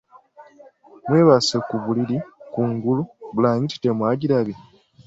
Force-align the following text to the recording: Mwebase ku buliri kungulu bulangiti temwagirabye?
Mwebase 1.07 1.55
ku 1.67 1.75
buliri 1.83 2.17
kungulu 2.53 3.01
bulangiti 3.33 3.77
temwagirabye? 3.83 4.57